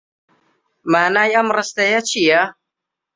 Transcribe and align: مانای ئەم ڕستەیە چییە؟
مانای 0.91 1.31
ئەم 1.35 1.47
ڕستەیە 1.57 1.99
چییە؟ 2.09 2.41